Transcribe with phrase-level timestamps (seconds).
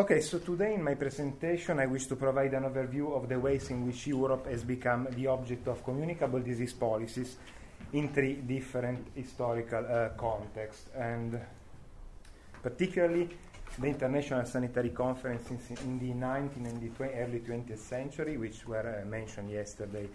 [0.00, 3.68] Okay, so today in my presentation I wish to provide an overview of the ways
[3.68, 7.36] in which Europe has become the object of communicable disease policies
[7.92, 11.38] in three different historical uh, contexts, and
[12.62, 13.28] particularly
[13.78, 18.66] the International Sanitary Conference in, in the 19th and the tw- early 20th century, which
[18.66, 20.08] were uh, mentioned yesterday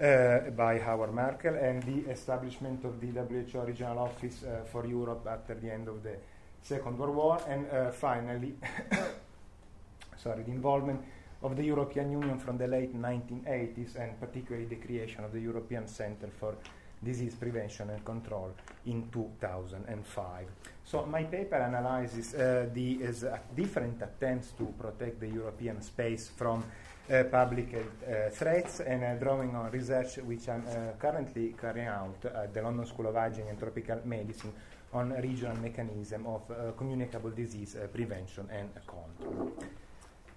[0.00, 5.26] uh, by Howard Markel, and the establishment of the WHO Regional Office uh, for Europe
[5.28, 6.14] after the end of the
[6.62, 8.54] Second World War, and uh, finally,
[10.16, 11.00] sorry, the involvement
[11.42, 15.86] of the European Union from the late 1980s, and particularly the creation of the European
[15.86, 16.54] Center for
[17.02, 18.50] Disease Prevention and Control
[18.86, 20.46] in 2005.
[20.84, 26.64] So my paper analyzes uh, the uh, different attempts to protect the European space from
[27.10, 32.24] uh, public uh, threats and uh, drawing on research which I'm uh, currently carrying out
[32.24, 34.52] at the London School of Hygiene and Tropical Medicine
[34.92, 36.42] on regional mechanism of
[36.76, 39.52] communicable disease prevention and control.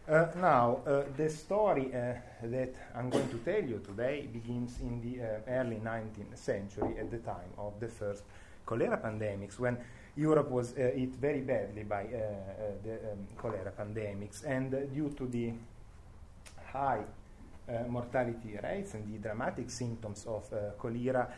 [0.09, 4.99] Uh, now, uh, the story uh, that I'm going to tell you today begins in
[4.99, 8.23] the early 19th century at the time of the first
[8.65, 9.77] cholera pandemics, when
[10.17, 12.07] Europe was hit very badly by
[12.83, 15.53] the um, cholera pandemics, and due to the
[16.65, 17.20] high uh,
[17.87, 21.33] mortality rates and the dramatic symptoms of uh, cholera, uh,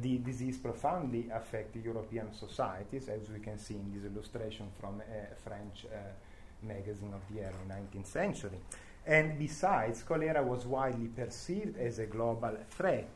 [0.00, 5.34] the disease profoundly affected European societies, as we can see in this illustration from a
[5.42, 5.86] French
[6.62, 8.58] magazine of the early 19th century.
[9.06, 13.10] And besides, cholera was widely perceived as a global threat.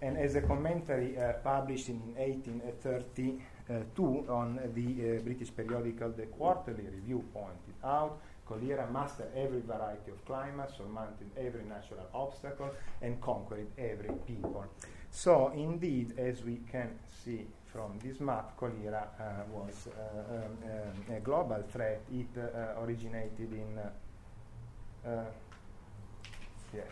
[0.00, 6.84] And as a commentary uh, published in 1832 on the uh, British periodical The Quarterly
[6.84, 8.20] Review pointed out,
[8.52, 14.64] cholera mastered every variety of climate, surmounted every natural obstacle, and conquered every people.
[15.10, 16.90] So, indeed, as we can
[17.24, 22.00] see from this map, cholera uh, was uh, um, a global threat.
[22.12, 23.78] It uh, originated in
[26.74, 26.86] yes,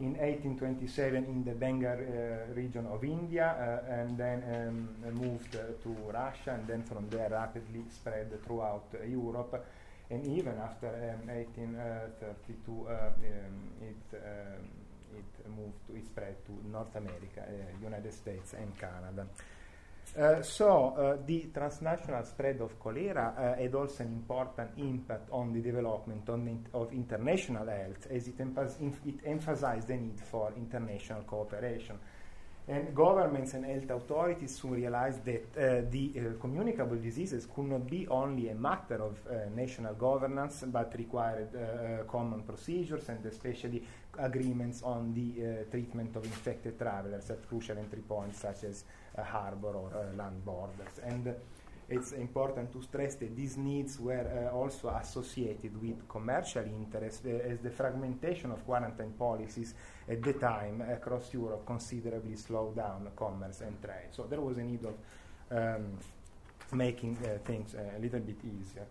[0.00, 5.72] in 1827 in the Bengal uh, region of India uh, and then um, moved uh,
[5.82, 9.64] to Russia and then from there rapidly spread throughout Europe
[10.10, 10.88] and even after
[11.26, 13.12] 1832 um, um,
[13.82, 14.64] it, um,
[15.14, 17.44] it moved to, it spread to North America,
[17.82, 19.26] United States and Canada.
[20.16, 25.52] Uh, so uh, the transnational spread of cholera uh, had also an important impact on
[25.52, 31.22] the development on the of international health, as it, it, emphasized the need for international
[31.22, 31.98] cooperation.
[32.68, 37.88] And governments and health authorities soon realized that uh, the uh, communicable diseases could not
[37.88, 43.24] be only a matter of uh, national governance, but required uh, uh, common procedures and
[43.24, 43.82] especially
[44.18, 48.84] agreements on the treatment of infected travelers at crucial entry points such as
[49.16, 50.98] harbor or land borders.
[51.04, 51.34] And
[51.88, 57.30] it's important to stress that these needs were uh, also associated with commercial interests, uh,
[57.30, 59.74] as the fragmentation of quarantine policies
[60.08, 64.08] at the time across Europe considerably slowed down commerce and trade.
[64.10, 64.96] So there was a need of
[65.50, 65.98] um,
[66.72, 68.86] making uh, things a little bit easier.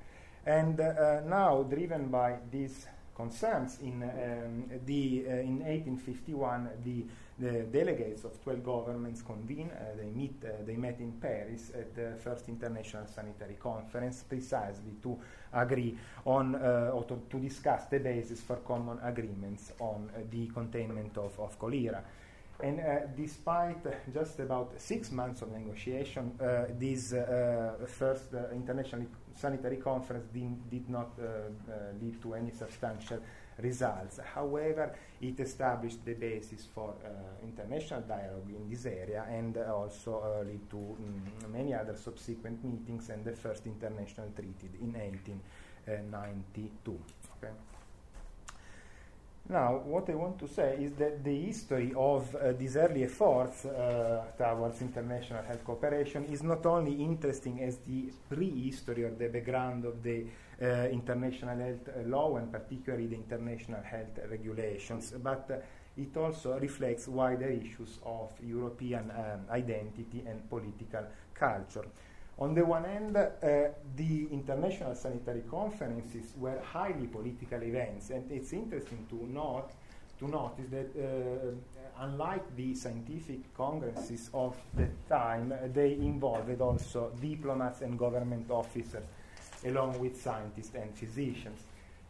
[0.45, 7.05] And uh, now, driven by these concerns, in, um, the, uh, in 1851, the
[7.39, 9.69] the delegates of 12 governments convene.
[9.69, 10.43] Uh, they meet.
[10.43, 15.19] Uh, they met in Paris at the first international sanitary conference, precisely to
[15.53, 15.95] agree
[16.25, 21.59] on or to, to, discuss the basis for common agreements on the containment of, of
[21.59, 22.03] cholera.
[22.59, 27.13] And uh, despite just about six months of negotiation, uh, this
[27.85, 29.05] first international
[29.37, 31.11] sanitary conference did, did not
[32.01, 33.19] lead to any substantial
[33.59, 34.19] results.
[34.33, 37.09] However, it established the basis for uh,
[37.43, 42.63] international dialogue in this area and uh, also uh, led to mm, many other subsequent
[42.63, 46.99] meetings and the first international treaty in 1892.
[47.37, 47.51] Okay.
[49.49, 53.63] Now, what I want to say is that the history of uh, these early efforts
[53.63, 59.85] uh, towards international health cooperation is not only interesting as the prehistory or the background
[59.85, 60.25] of the
[60.61, 65.55] uh, international health law and particularly the international health regulations, but uh,
[65.95, 71.85] it also reflects wider issues of European um, identity and political culture.
[72.39, 73.29] On the one hand, uh,
[73.95, 79.71] the international sanitary conferences were highly political events, and it's interesting to note
[80.19, 87.81] to notice that uh, unlike the scientific congresses of the time, they involved also diplomats
[87.81, 89.03] and government officers,
[89.65, 91.59] along with scientists and physicians.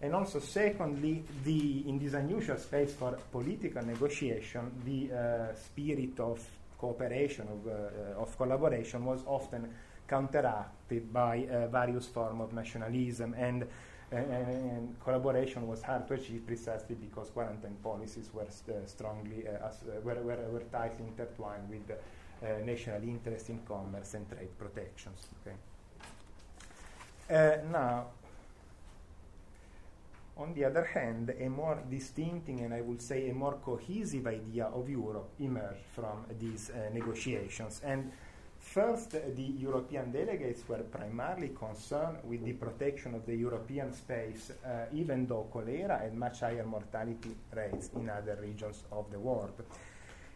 [0.01, 6.39] And also, secondly, the, in this unusual space for political negotiation, the uh, spirit of
[6.77, 9.73] cooperation, of, uh, of collaboration, was often
[10.07, 13.67] counteracted by uh, various forms of nationalism and
[14.09, 19.45] and, and, collaboration was hard to achieve precisely because quarantine policies were st- uh, strongly
[19.45, 24.29] uh, as, uh, were, were, were, tightly intertwined with uh, national interest in commerce and
[24.29, 25.27] trade protections.
[25.41, 25.57] Okay.
[27.29, 28.05] Uh, now,
[30.37, 34.65] on the other hand, a more distinctive and I would say a more cohesive idea
[34.65, 37.81] of Europe emerged from these uh, negotiations.
[37.83, 38.11] And
[38.73, 44.85] First, the European delegates were primarily concerned with the protection of the European space, uh,
[44.93, 49.63] even though cholera had much higher mortality rates in other regions of the world.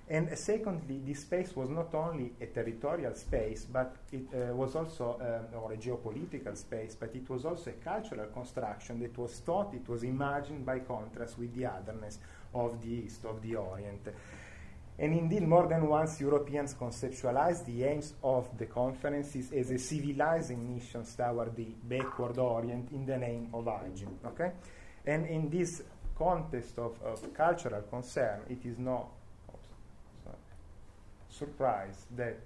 [0.07, 5.19] And secondly, this space was not only a territorial space, but it uh, was also,
[5.19, 9.74] uh, or a geopolitical space, but it was also a cultural construction that was thought,
[9.74, 12.19] it was imagined by contrast with the otherness
[12.54, 14.07] of the East, of the Orient.
[15.01, 20.75] And indeed, more than once, Europeans conceptualized the aims of the conferences as a civilizing
[20.75, 24.19] mission toward the backward Orient in the name of hygiene.
[24.27, 24.51] Okay?
[25.07, 25.81] And in this
[26.15, 29.09] context of, of cultural concern, it is no
[29.50, 30.36] oh,
[31.31, 32.38] surprise that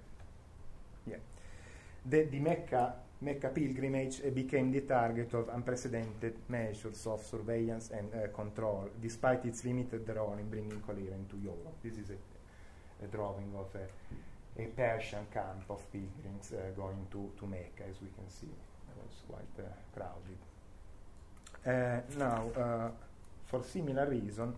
[1.06, 1.16] yeah,
[2.06, 8.08] the, the Mecca, Mecca pilgrimage uh, became the target of unprecedented measures of surveillance and
[8.14, 11.76] uh, control, despite its limited role in bringing cholera into Europe.
[11.82, 12.35] This is a
[13.02, 17.96] a drawing of a, a Persian camp of pilgrims uh, going to, to Mecca, as
[18.00, 18.46] we can see.
[18.46, 20.38] It was quite crowded.
[21.66, 22.92] Uh, now,
[23.46, 24.54] for similar reason,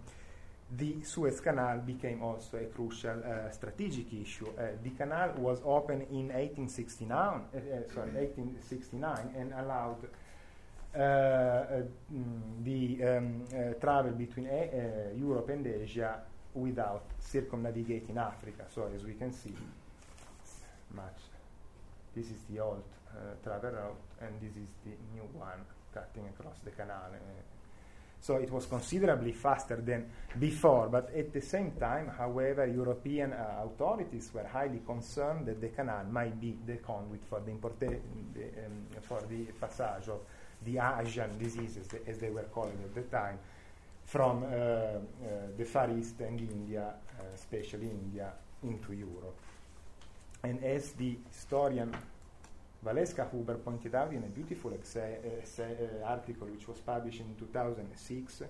[0.76, 4.48] the Suez Canal became also a crucial uh, strategic issue.
[4.48, 7.40] Uh, the canal was opened in 1869, uh,
[7.94, 10.08] sorry, 1869 and allowed
[10.94, 13.44] mm, the um,
[13.80, 14.46] travel between
[15.16, 16.20] Europe and Asia
[16.60, 18.64] without circumnavigating Africa.
[18.74, 19.54] So as we can see,
[20.94, 21.20] much.
[22.14, 25.60] This is the old uh, travel route, and this is the new one
[25.92, 27.10] cutting across the canal.
[27.12, 27.18] Uh,
[28.20, 33.62] so it was considerably faster than before, but at the same time, however, European uh,
[33.64, 38.00] authorities were highly concerned that the canal might be the conduit for the, importa-
[38.34, 40.20] the um, for the passage of
[40.64, 43.38] the Asian diseases, as they were called at the time,
[44.08, 45.00] from uh, uh,
[45.58, 46.94] the Far East and India,
[47.34, 48.32] especially India,
[48.62, 49.36] into Europe.
[50.42, 51.94] And as the historian
[52.82, 55.76] Valeska Huber pointed out in a beautiful essay, essay,
[56.06, 58.42] article which was published in 2006,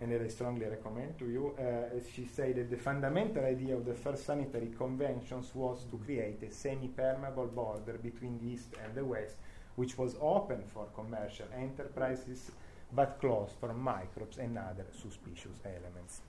[0.00, 3.84] and that I strongly recommend to you, uh, she said that the fundamental idea of
[3.84, 9.04] the first sanitary conventions was to create a semi-permeable border between the East and the
[9.04, 9.36] West,
[9.76, 12.50] which was open for commercial enterprises
[12.94, 16.20] but closed for microbes and other suspicious elements.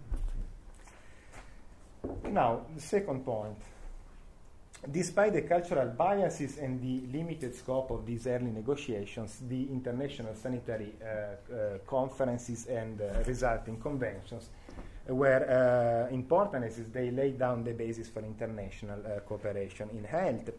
[2.29, 3.57] Now, the second point.
[4.89, 10.93] Despite the cultural biases and the limited scope of these early negotiations, the international sanitary
[10.99, 14.49] uh, uh, conferences and uh, resulting conventions
[15.07, 20.49] were uh, important as they laid down the basis for international uh, cooperation in health.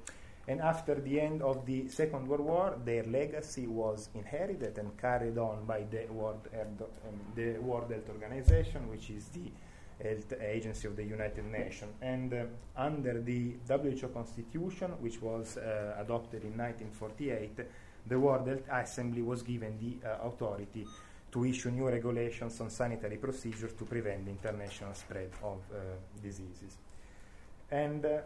[0.49, 5.39] And after the end of the Second World War, their legacy was inherited and carried
[5.39, 9.53] on by the World, Health, um, the World Health Organization, which is the
[10.03, 11.93] health agency of the United Nations.
[12.03, 12.45] And uh,
[12.77, 17.61] under the WHO Constitution, which was uh, adopted in 1948,
[18.09, 20.87] the World Health Assembly was given the uh, authority
[21.31, 25.79] to issue new regulations on sanitary procedures to prevent the international spread of uh,
[26.21, 26.77] diseases.
[27.71, 28.19] And uh,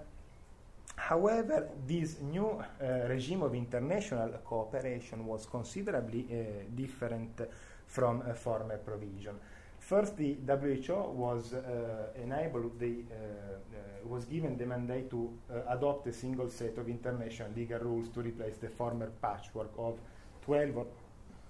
[1.08, 7.42] However, this new uh, regime of international cooperation was considerably uh, different
[7.86, 9.36] from a former provision.
[9.78, 15.75] First, the WHO was uh, enabled, the, uh, uh, was given the mandate to uh,
[15.76, 20.00] adopt a single set of international legal rules to replace the former patchwork of
[20.44, 20.86] 12 or,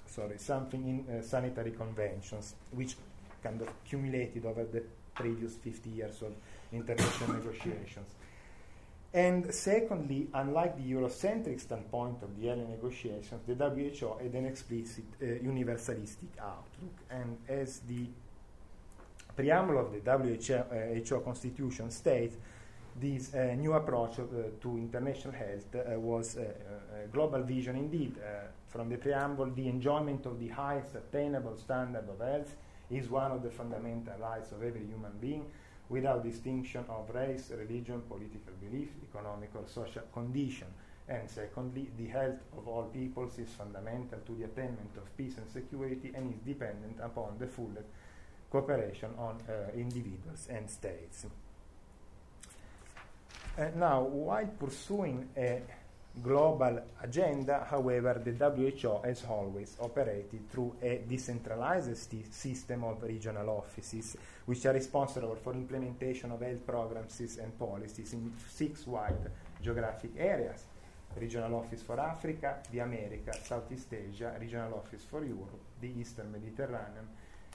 [0.07, 2.95] sorry, something in sanitary conventions, which
[3.43, 4.83] kind of accumulated over the
[5.15, 6.35] previous 50 years of
[6.75, 8.17] international negotiations.
[9.15, 15.05] And secondly, unlike the Eurocentric standpoint of the early negotiations, the WHO had an explicit
[15.23, 16.97] uh, universalistic outlook.
[17.11, 18.07] And as the
[19.35, 20.01] preamble of the
[21.01, 22.37] WHO uh, constitution states,
[22.99, 24.23] this uh, new approach uh,
[24.61, 28.17] to international health uh, was a global vision indeed.
[28.19, 32.57] Uh, from the preamble, the enjoyment of the highest attainable standard of health
[32.91, 35.45] is one of the fundamental rights of every human being
[35.89, 40.67] without distinction of race, religion, political belief, economic or social condition.
[41.09, 45.49] And secondly, the health of all peoples is fundamental to the attainment of peace and
[45.49, 47.71] security and is dependent upon the full
[48.51, 51.27] cooperation on uh, individuals and states.
[53.59, 55.63] Uh, now, while pursuing a
[56.23, 61.97] global agenda, however, the WHO has always operated through a decentralized
[62.33, 68.33] system of regional offices, which are responsible for implementation of health programs and policies in
[68.49, 69.31] six wide
[69.63, 70.65] geographic areas.
[71.19, 77.09] Regional Office for Africa, the Americas, Southeast Asia, Regional Office for Europe, the Eastern Mediterranean,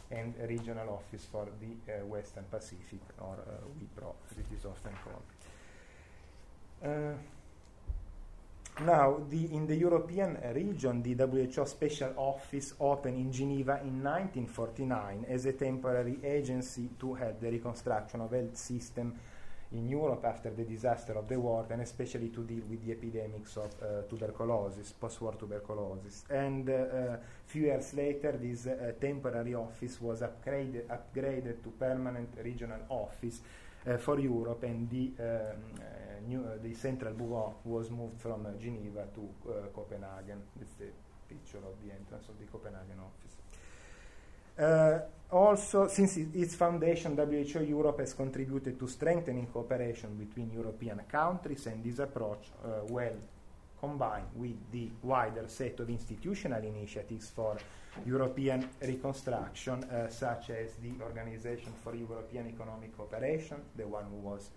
[0.10, 4.94] and Regional Office for the uh, Western Pacific, or uh, WPRO, as it is often
[5.04, 5.24] called.
[6.84, 7.14] Uh,
[8.80, 15.26] now, the, in the European region, the WHO Special Office opened in Geneva in 1949
[15.28, 19.14] as a temporary agency to help the reconstruction of health system
[19.74, 23.56] in Europe after the disaster of the war, and especially to deal with the epidemics
[23.58, 26.26] of uh, tuberculosis, post-war tuberculosis.
[26.30, 32.82] And a uh, few years later, this uh, temporary office was upgraded, to permanent regional
[32.90, 33.42] office
[33.88, 38.48] uh, for Europe, and the, um, uh, new, uh, the central bureau was moved from
[38.60, 39.30] Geneva to
[39.74, 40.42] Copenhagen.
[40.60, 40.88] It's the
[41.28, 43.36] picture of the entrance of the Copenhagen office.
[44.58, 45.00] Uh,
[45.32, 51.84] also, since its foundation, WHO Europe has contributed to strengthening cooperation between European countries, and
[51.84, 53.16] this approach, uh, well
[53.80, 57.58] combined with the wider set of institutional initiatives for
[58.06, 64.52] European reconstruction, uh, such as the Organization for European Economic Cooperation, the one who was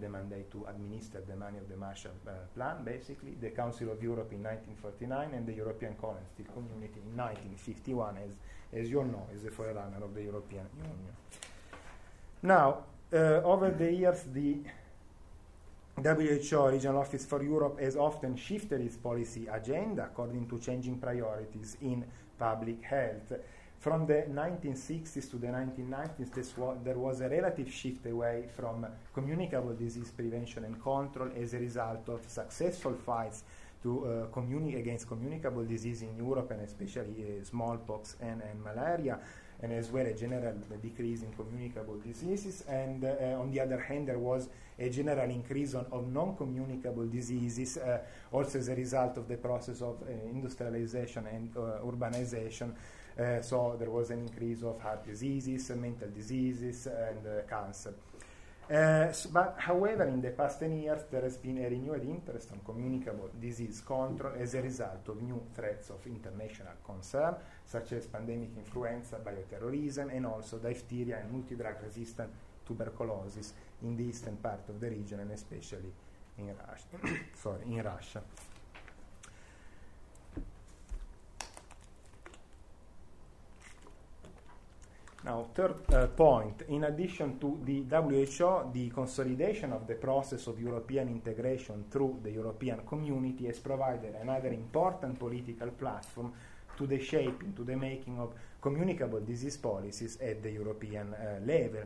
[0.00, 4.02] the mandate to administer the money of the Marshall uh, Plan, basically, the Council of
[4.02, 8.98] Europe in 1949, and the European Coal and Steel Community in 1951, as, as you
[8.98, 11.14] all know, is the forerunner of the European Union.
[12.42, 14.58] Now, uh, over the years, the
[15.96, 21.76] WHO Regional Office for Europe has often shifted its policy agenda according to changing priorities
[21.80, 22.04] in
[22.38, 23.32] public health.
[23.78, 30.10] From the 1960s to the 1990s, there was a relative shift away from communicable disease
[30.10, 33.44] prevention and control as a result of successful fights
[33.84, 39.20] to uh, communi- against communicable disease in Europe, and especially uh, smallpox and, and, malaria,
[39.62, 42.64] and as well a general decrease in communicable diseases.
[42.68, 47.76] And uh, on the other hand, there was a general increase on, of non-communicable diseases,
[47.76, 47.98] uh,
[48.32, 52.72] also as a result of the process of uh, industrialization and uh, urbanization.
[53.18, 57.94] Uh, so there was an increase of heart diseases, mental diseases, and uh, cancer.
[58.70, 62.60] Uh, but however, in the past 10 years, there has been a renewed interest on
[62.64, 67.34] communicable disease control as a result of new threats of international concern,
[67.64, 72.30] such as pandemic influenza, bioterrorism, and also diphtheria and multi-drug resistant
[72.66, 75.92] tuberculosis in the eastern part of the region and especially
[76.36, 77.18] in Russia.
[77.34, 78.22] sorry, in Russia.
[85.28, 90.58] Now, third uh, point, in addition to the WHO, the consolidation of the process of
[90.58, 96.32] European integration through the European community has provided another important political platform
[96.78, 98.32] to the shaping, to the making of
[98.62, 101.82] communicable disease policies at the European uh, level.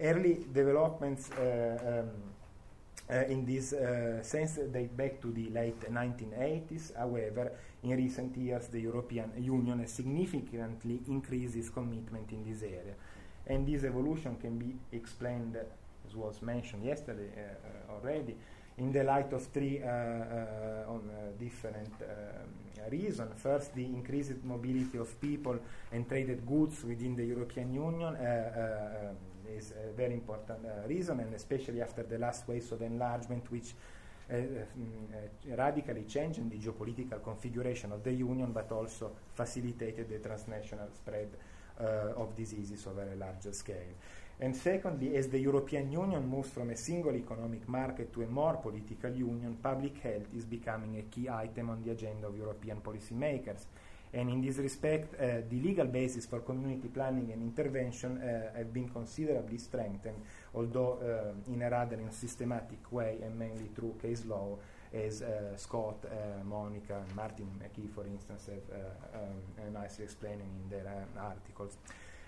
[0.00, 2.10] Early developments uh, um,
[3.10, 6.96] uh, in this uh, sense date back to the late 1980s.
[6.96, 12.94] However, in recent years, the European Union has significantly increased its commitment in this area.
[13.46, 18.36] And this evolution can be explained, as was mentioned yesterday uh, already,
[18.78, 23.40] in the light of three uh, uh, on, uh, different um, reasons.
[23.40, 25.58] First, the increased mobility of people
[25.92, 28.16] and traded goods within the European Union.
[28.16, 29.16] Um,
[29.56, 33.72] is a very important uh, reason, and especially after the last waves of enlargement, which
[33.72, 33.97] uh,
[34.30, 40.06] Eh, eh, mm, eh, radically changing the geopolitical configuration of the Union, but also facilitated
[40.06, 41.34] the transnational spread
[42.16, 43.94] of diseases over a larger scale.
[44.40, 48.56] And secondly, as the European Union moves from a single economic market to a more
[48.56, 53.66] political union, public health is becoming a key item on the agenda of European policymakers.
[54.12, 58.72] And in this respect, uh, the legal basis for community planning and intervention uh, have
[58.72, 60.22] been considerably strengthened,
[60.54, 64.56] although uh, in a rather unsystematic way and mainly through case law,
[64.92, 70.40] as uh, Scott, uh, Monica, and Martin McKee, for instance, have uh, um, nicely explained
[70.40, 71.76] in their articles.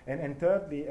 [0.05, 0.85] And, and thirdly,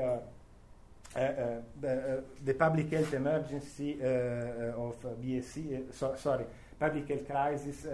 [1.15, 6.45] the, the, public health emergency of BSE, so, sorry,
[6.79, 7.87] public health crisis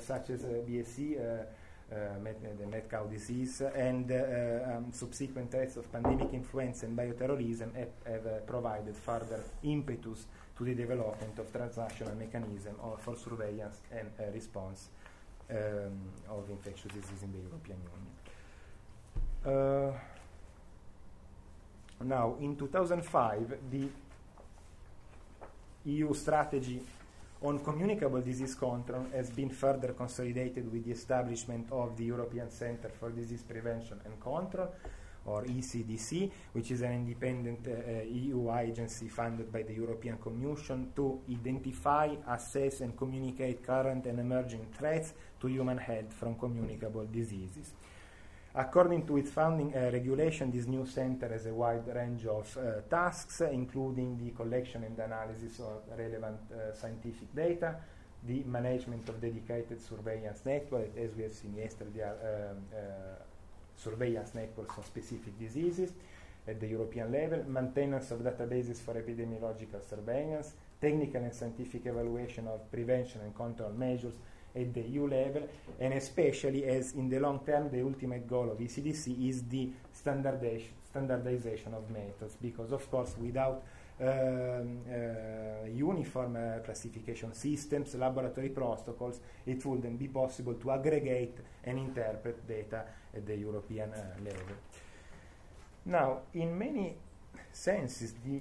[0.00, 1.44] such as BSE uh,
[2.58, 7.88] the mad cow disease, and uh, um, subsequent threats of pandemic influenza and bioterrorism have,
[8.06, 14.88] have uh, provided further impetus to the development of transnational mechanism for surveillance and response
[15.50, 15.56] um,
[16.30, 17.78] of infectious disease in the European
[19.44, 19.94] Union.
[22.04, 23.88] now, in 2005, the
[25.84, 26.80] EU strategy
[27.44, 32.88] on communicable disease control has been further consolidated with the establishment of the European Center
[32.88, 34.68] for Disease Prevention and Control,
[35.24, 41.20] or ECDC, which is an independent uh, EU agency funded by the European Commission to
[41.30, 47.72] identify, assess, and communicate current and emerging threats to human health from communicable diseases.
[48.54, 52.82] According to its founding uh, regulation, this new center has a wide range of uh,
[52.90, 57.76] tasks, including the collection and analysis of relevant uh, scientific data,
[58.26, 62.78] the management of dedicated surveillance network, as we have seen yesterday, um, uh,
[63.74, 65.92] surveillance networks on specific diseases
[66.46, 72.70] at the European level, maintenance of databases for epidemiological surveillance, technical and scientific evaluation of
[72.70, 74.14] prevention and control measures,
[74.54, 75.48] at the EU level,
[75.80, 80.72] and especially as in the long term, the ultimate goal of ECDC is the standardization,
[80.84, 83.62] standardization of methods, because of course, without
[84.00, 91.78] um, uh, uniform uh, classification systems, laboratory protocols, it wouldn't be possible to aggregate and
[91.78, 94.56] interpret data at the European uh, level.
[95.84, 96.94] Now, in many
[97.52, 98.40] senses, the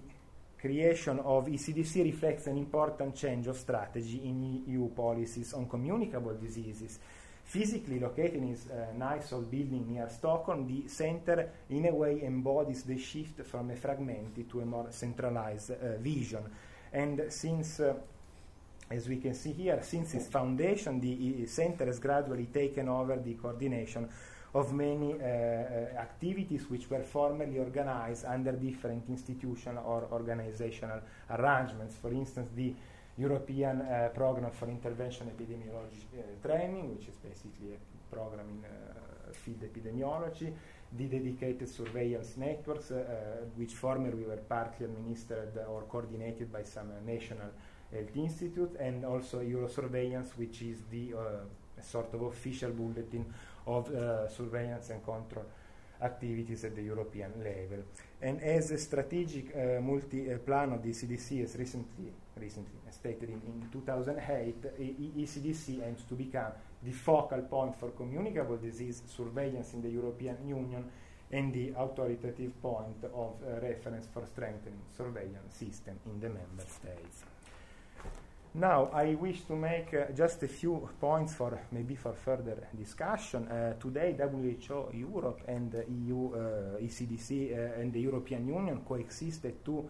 [0.62, 7.00] creation of ECDC reflects an important change of strategy in EU policies on communicable diseases.
[7.44, 12.22] Physically located in its uh, nice old building near Stockholm, the center in a way
[12.24, 16.44] embodies the shift from a fragmented to a more centralized uh, vision.
[16.94, 17.96] And since uh,
[18.92, 23.34] as we can see here, since its foundation, the center has gradually taken over the
[23.36, 24.08] coordination
[24.54, 31.96] of many uh, uh, activities which were formerly organized under different institutional or organizational arrangements.
[31.96, 32.74] For instance, the
[33.18, 36.06] European uh, Program for Intervention Epidemiology
[36.42, 38.64] Training, which is basically a program in
[39.34, 40.54] field epidemiology,
[40.98, 43.04] the dedicated surveillance networks, uh,
[43.56, 47.50] which formerly were partly administered or coordinated by some uh, national
[47.92, 53.26] health institute, and also Eurosurveillance, which is the uh, sort of official bulletin
[53.68, 55.46] of uh, surveillance and control
[56.02, 57.84] activities at the European level.
[58.22, 63.70] And as a strategic uh, multi-plan of the ECDC has recently, recently stated in, in
[63.72, 66.52] 2008, e- ECDC aims to become
[66.84, 70.84] the focal point for communicable disease surveillance in the European Union
[71.32, 77.24] and the authoritative point of uh, reference for strengthening surveillance system in the member states.
[78.54, 83.48] Now, I wish to make uh, just a few points for maybe for further discussion.
[83.48, 86.38] Uh, today, WHO, Europe, and the EU, uh,
[86.82, 89.90] ECDC, uh, and the European Union coexist as two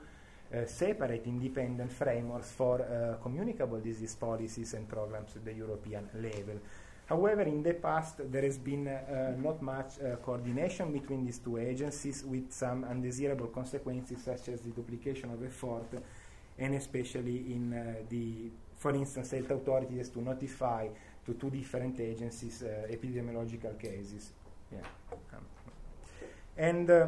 [0.54, 6.60] uh, separate independent frameworks for uh, communicable disease policies and programs at the European level.
[7.08, 8.86] However, in the past, there has been
[9.42, 15.30] not much coordination between these two agencies, with some undesirable consequences, such as the duplication
[15.32, 15.92] of effort
[16.62, 20.88] and especially in uh, the, for instance, health authorities to notify
[21.26, 24.32] to two different agencies uh, epidemiological cases.
[24.72, 24.80] Yeah.
[25.34, 25.46] Um,
[26.58, 27.08] and uh,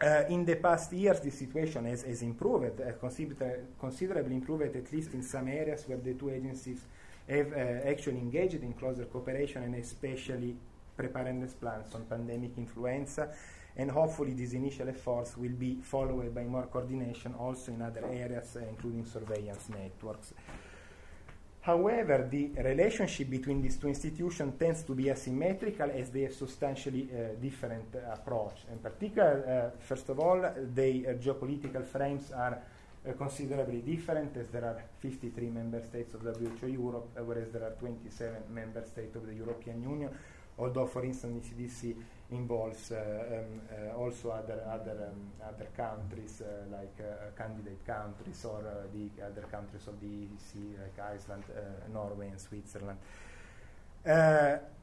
[0.00, 4.92] uh, in the past years, the situation has, has improved, uh, consider- considerably improved, at
[4.92, 6.80] least in some areas where the two agencies
[7.28, 10.56] have uh, actually engaged in closer cooperation and especially
[10.96, 13.28] preparedness plans on pandemic influenza
[13.76, 18.56] and hopefully these initial efforts will be followed by more coordination also in other areas,
[18.56, 20.32] uh, including surveillance networks.
[21.60, 27.08] However, the relationship between these two institutions tends to be asymmetrical as they have substantially
[27.10, 28.66] uh, different uh, approach.
[28.70, 30.40] In particular, uh, first of all,
[30.74, 32.58] their geopolitical frames are
[33.18, 38.42] considerably different as there are 53 member states of WHO Europe, whereas there are 27
[38.50, 40.10] member states of the European Union,
[40.58, 41.94] although, for instance, ECDC
[42.30, 46.96] involves uh, um, uh, also other other um, other countries uh, like
[47.36, 48.62] candidate countries or
[48.92, 51.44] the other countries of the EDC like Iceland,
[51.92, 52.98] Norway, and Switzerland.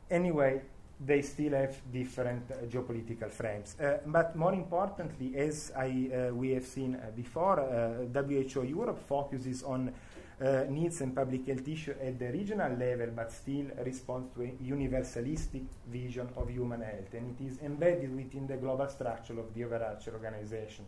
[0.10, 0.62] anyway,
[1.04, 3.76] they still have different uh, geopolitical frames.
[3.80, 7.58] Uh, but more importantly, as I, uh, we have seen before,
[8.14, 9.92] WHO Europe focuses on
[10.42, 14.48] uh, needs and public health issue at the regional level, but still responds to a
[14.64, 19.64] universalistic vision of human health, and it is embedded within the global structure of the
[19.64, 20.86] overarching organization.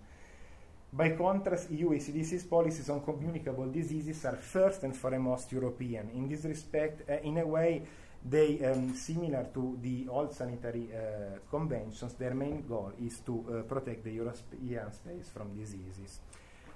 [0.92, 6.10] By contrast, EU ECDC's policies on communicable diseases are first and foremost European.
[6.16, 7.82] In this respect, uh, in a way,
[8.26, 14.04] they, um, similar to the old sanitary uh, conventions, their main goal is to protect
[14.04, 16.20] the European space from diseases.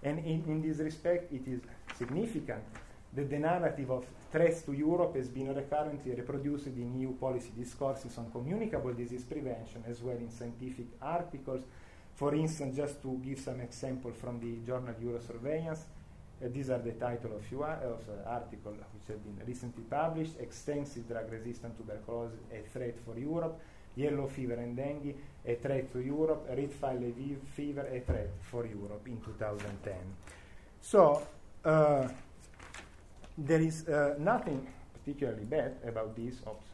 [0.04, 1.62] And in, in this respect, it is
[1.98, 2.64] significant
[3.14, 8.18] that the narrative of threats to Europe has been recurrently reproduced in EU policy discourses
[8.18, 11.64] on communicable disease prevention as well in scientific articles.
[12.16, 15.80] For instance, just to give some example from the journal Eurosurveillance,
[16.40, 19.84] Uh, these are the title of few ar- of uh, article which have been recently
[19.84, 20.40] published.
[20.40, 23.60] Extensive drug-resistant tuberculosis, a threat for Europe.
[23.98, 26.48] Yellow fever and dengue, a threat to Europe.
[26.56, 29.96] Rift Valley fever, a threat for Europe in 2010.
[30.80, 31.28] So
[31.66, 32.08] uh,
[33.38, 36.36] there is uh, nothing particularly bad about this.
[36.48, 36.66] Oops,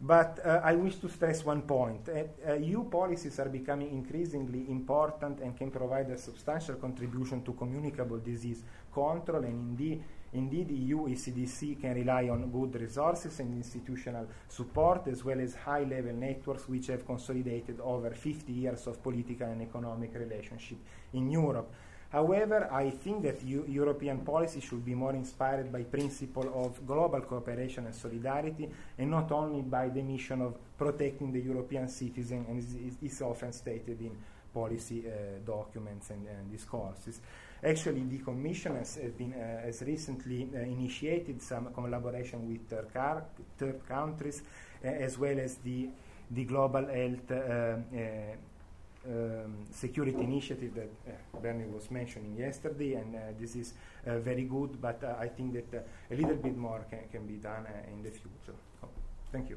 [0.00, 2.08] but uh, I wish to stress one point.
[2.08, 8.18] Uh, EU policies are becoming increasingly important and can provide a substantial contribution to communicable
[8.18, 10.02] disease control, and indeed,
[10.34, 15.84] indeed EU ECDC can rely on good resources and institutional support, as well as high
[15.84, 20.78] level networks which have consolidated over 50 years of political and economic relationship
[21.12, 21.72] in Europe.
[22.14, 27.20] However, I think that U- European policy should be more inspired by principle of global
[27.22, 32.58] cooperation and solidarity, and not only by the mission of protecting the European citizen, and
[32.58, 34.16] is, is often stated in
[34.54, 37.20] policy uh, documents and, and, discourses.
[37.64, 43.24] Actually, the Commission has, been, uh, has recently uh, initiated some collaboration with third, car-
[43.56, 44.42] third countries,
[44.84, 45.88] uh, as well as the,
[46.30, 47.30] the Global Health
[49.06, 53.72] um, security initiative that uh, Bernie was mentioning yesterday, and uh, this is
[54.06, 57.66] uh, very good, but I think that a little bit more can, can be done
[57.90, 58.56] in the future.
[58.82, 58.88] Oh,
[59.32, 59.56] thank you.